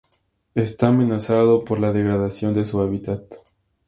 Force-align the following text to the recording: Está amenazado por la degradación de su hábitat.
Está 0.55 0.87
amenazado 0.87 1.63
por 1.63 1.79
la 1.79 1.93
degradación 1.93 2.55
de 2.55 2.65
su 2.65 2.81
hábitat. 2.81 3.21